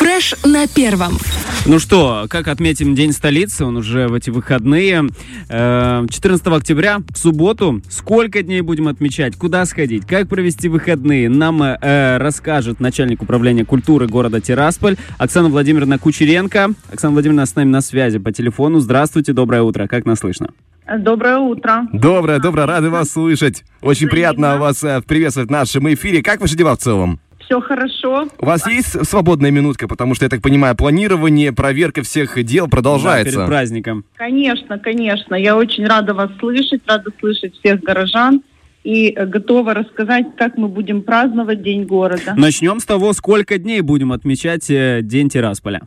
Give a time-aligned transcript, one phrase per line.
[0.00, 1.18] Фреш на первом.
[1.66, 3.66] Ну что, как отметим День столицы?
[3.66, 5.02] Он уже в эти выходные.
[5.50, 7.82] 14 э, октября, в субботу.
[7.90, 9.36] Сколько дней будем отмечать?
[9.36, 10.06] Куда сходить?
[10.06, 11.28] Как провести выходные?
[11.28, 16.70] Нам э, расскажет начальник управления культуры города Тирасполь Оксана Владимировна Кучеренко.
[16.90, 18.80] Оксана Владимировна с нами на связи по телефону.
[18.80, 19.86] Здравствуйте, доброе утро.
[19.86, 20.48] Как нас слышно?
[20.98, 21.86] Доброе утро.
[21.92, 23.64] Доброе, доброе, рады вас слышать.
[23.82, 26.22] Очень приятно вас э, приветствовать в нашем эфире.
[26.22, 27.20] Как ваши дела в целом?
[27.50, 28.28] Все хорошо.
[28.38, 33.32] У вас есть свободная минутка, потому что, я так понимаю, планирование, проверка всех дел продолжается.
[33.34, 34.04] Да, перед праздником.
[34.14, 35.34] Конечно, конечно.
[35.34, 38.42] Я очень рада вас слышать, рада слышать всех горожан
[38.84, 42.34] и готова рассказать, как мы будем праздновать День города.
[42.36, 45.80] Начнем с того, сколько дней будем отмечать э, День Тирасполя.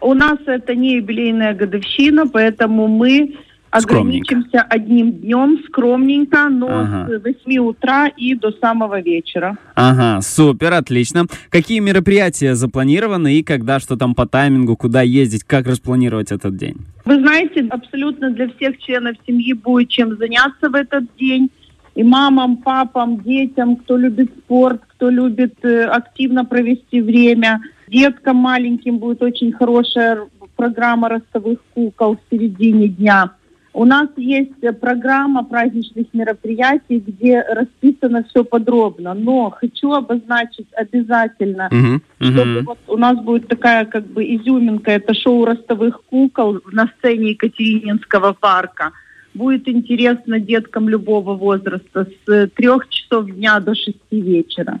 [0.00, 3.34] У нас это не юбилейная годовщина, поэтому мы
[3.76, 7.08] ограничимся одним днем, скромненько, но ага.
[7.08, 9.56] с 8 утра и до самого вечера.
[9.74, 11.26] Ага, супер, отлично.
[11.50, 16.76] Какие мероприятия запланированы и когда, что там по таймингу, куда ездить, как распланировать этот день?
[17.04, 21.50] Вы знаете, абсолютно для всех членов семьи будет чем заняться в этот день.
[21.94, 27.62] И мамам, папам, детям, кто любит спорт, кто любит э, активно провести время.
[27.88, 33.32] Деткам маленьким будет очень хорошая программа ростовых кукол в середине дня.
[33.76, 39.12] У нас есть программа праздничных мероприятий, где расписано все подробно.
[39.12, 42.00] Но хочу обозначить обязательно, uh-huh.
[42.18, 47.32] чтобы вот у нас будет такая как бы изюминка, это шоу ростовых кукол на сцене
[47.32, 48.92] Екатерининского парка.
[49.34, 54.80] Будет интересно деткам любого возраста с трех часов дня до шести вечера.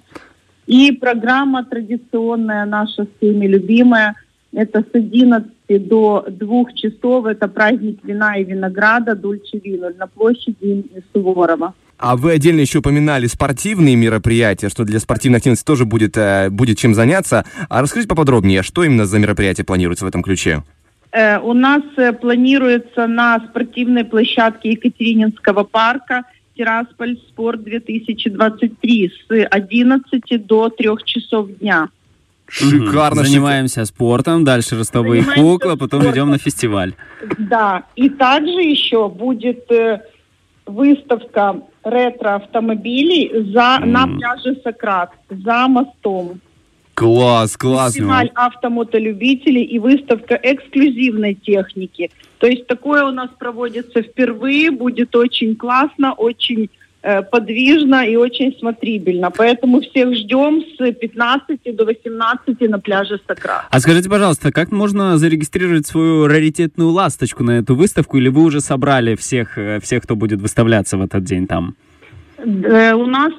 [0.66, 4.14] И программа традиционная наша всеми любимая–
[4.52, 7.26] это с 11 до 2 часов.
[7.26, 11.74] Это праздник вина и винограда Дульче Винуль на площади имени Суворова.
[11.98, 16.76] А вы отдельно еще упоминали спортивные мероприятия, что для спортивной активности тоже будет, э, будет
[16.78, 17.44] чем заняться.
[17.70, 20.62] А расскажите поподробнее, что именно за мероприятия планируется в этом ключе?
[21.12, 26.24] Э, у нас э, планируется на спортивной площадке Екатерининского парка
[26.56, 31.88] Тирасполь Спорт 2023 с 11 до 3 часов дня.
[32.48, 33.24] Шикарно.
[33.24, 36.12] Занимаемся спортом, дальше ростовые Занимаемся куклы, потом спортом.
[36.12, 36.94] идем на фестиваль.
[37.38, 40.00] Да, и также еще будет э,
[40.66, 43.84] выставка ретро-автомобилей за, mm.
[43.86, 46.40] на пляже Сократ, за мостом.
[46.94, 47.92] Класс, класс.
[47.92, 52.10] Фестиваль автомотолюбителей и выставка эксклюзивной техники.
[52.38, 56.70] То есть такое у нас проводится впервые, будет очень классно, очень
[57.30, 59.30] подвижно и очень смотрибельно.
[59.30, 63.64] Поэтому всех ждем с 15 до 18 на пляже Сакра.
[63.70, 68.18] А скажите, пожалуйста, как можно зарегистрировать свою раритетную ласточку на эту выставку?
[68.18, 71.74] Или вы уже собрали всех, э, всех кто будет выставляться в этот день там?
[72.38, 73.32] Э, у нас,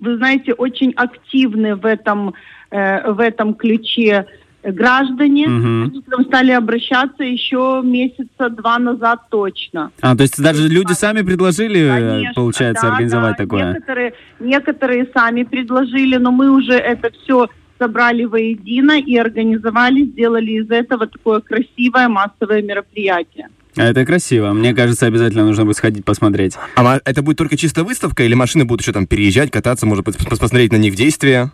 [0.00, 2.34] вы знаете, очень активны в этом,
[2.70, 4.26] в этом ключе
[4.62, 5.84] граждане, угу.
[5.84, 9.90] они к нам стали обращаться еще месяца два назад точно.
[10.00, 13.44] А, то есть даже люди сами предложили, Конечно, получается, да, организовать да.
[13.44, 13.72] такое?
[13.72, 17.48] Некоторые, некоторые сами предложили, но мы уже это все
[17.78, 23.48] собрали воедино и организовали, сделали из этого такое красивое массовое мероприятие.
[23.76, 24.52] А это красиво.
[24.52, 26.56] Мне кажется, обязательно нужно будет сходить посмотреть.
[26.76, 30.16] А это будет только чисто выставка или машины будут еще там переезжать, кататься, может быть,
[30.28, 31.52] посмотреть на них действия?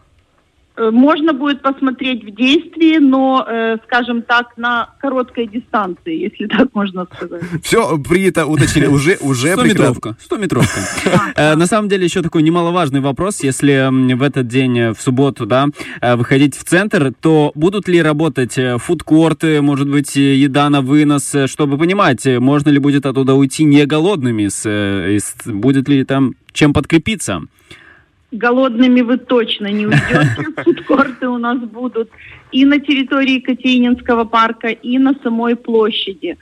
[0.77, 6.75] Э, можно будет посмотреть в действии, но, э, скажем так, на короткой дистанции, если так
[6.75, 7.43] можно сказать.
[7.63, 10.17] Все принято уточнили, уже, уже 100 метровка.
[10.21, 10.81] 100 метровка.
[11.35, 13.43] Э, на самом деле, еще такой немаловажный вопрос.
[13.43, 15.69] Если в этот день, э, в субботу, да,
[16.03, 22.27] выходить в центр, то будут ли работать фудкорты, может быть, еда на вынос, чтобы понимать,
[22.27, 24.49] можно ли будет оттуда уйти не голодными,
[25.51, 27.43] будет ли там чем подкрепиться?
[28.37, 30.47] Голодными вы точно не уйдете.
[30.65, 32.11] Фудкорты у нас будут
[32.53, 36.37] и на территории Екатерининского парка, и на самой площади.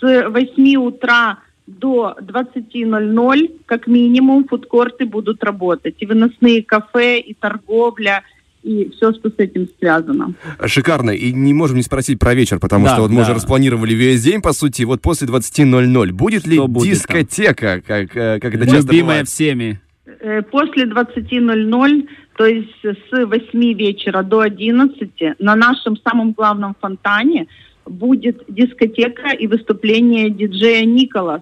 [0.00, 5.96] С 8 утра до 20.00 как минимум фудкорты будут работать.
[5.98, 8.22] И выносные кафе, и торговля,
[8.62, 10.34] и все, что с этим связано.
[10.64, 11.10] Шикарно.
[11.10, 13.14] И не можем не спросить про вечер, потому да, что вот да.
[13.14, 14.82] мы уже распланировали весь день, по сути.
[14.84, 19.80] Вот после 20.00 будет ли что дискотека, будет как, э, как это часто Любимая всеми.
[20.28, 27.46] Э, после 20.00, то есть с 8 вечера до 11 на нашем самом главном фонтане
[27.86, 31.40] будет дискотека и выступление диджея Николас,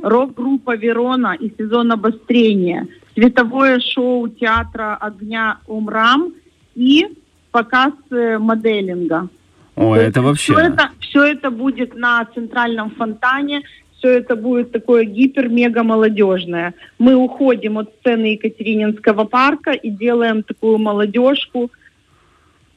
[0.00, 6.32] рок-группа Верона и сезон обострения, световое шоу театра огня Умрам
[6.76, 7.06] и
[7.50, 9.28] показ э, моделинга.
[9.74, 10.52] О, это вообще...
[10.52, 13.62] Все это, все это будет на центральном фонтане
[14.00, 16.74] все это будет такое гипер-мега-молодежное.
[16.98, 21.70] Мы уходим от сцены Екатерининского парка и делаем такую молодежку.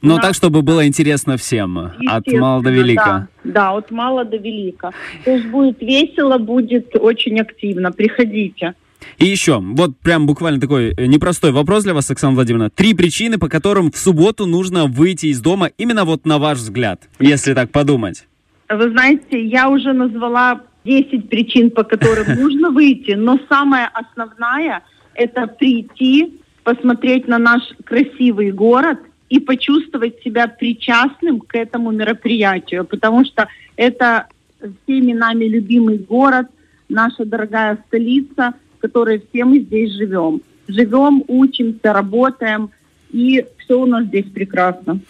[0.02, 3.28] Но нас- так, чтобы было интересно всем, от мала до велика.
[3.42, 4.92] Да, да, от мала до велика.
[5.24, 7.90] То есть будет весело, будет очень активно.
[7.90, 8.74] Приходите.
[9.18, 12.70] И еще, вот прям буквально такой э, непростой вопрос для вас, Оксана Владимировна.
[12.70, 17.02] Три причины, по которым в субботу нужно выйти из дома, именно вот на ваш взгляд,
[17.18, 18.26] если так подумать.
[18.68, 24.82] Вы знаете, я уже назвала 10 причин, по которым нужно выйти, но самая основная–
[25.14, 28.98] это прийти, посмотреть на наш красивый город
[29.28, 34.26] и почувствовать себя причастным к этому мероприятию, потому что это
[34.58, 36.46] всеми нами любимый город,
[36.88, 40.40] наша дорогая столица, в которой все мы здесь живем.
[40.68, 42.70] Живем, учимся, работаем,
[43.10, 45.00] и все у нас здесь прекрасно.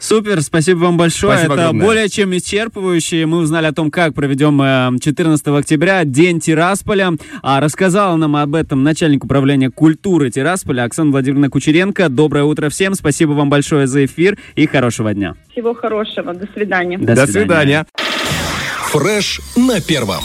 [0.00, 1.32] Супер, спасибо вам большое.
[1.34, 1.86] Спасибо Это огромное.
[1.86, 3.26] более чем исчерпывающе.
[3.26, 7.12] Мы узнали о том, как проведем э, 14 октября День Тирасполя.
[7.42, 12.08] А рассказала нам об этом начальник управления культуры Тирасполя Оксана Владимировна Кучеренко.
[12.08, 12.94] Доброе утро всем.
[12.94, 15.34] Спасибо вам большое за эфир и хорошего дня.
[15.52, 16.32] Всего хорошего.
[16.32, 16.98] До свидания.
[16.98, 17.86] До свидания.
[18.90, 20.22] Фреш на первом.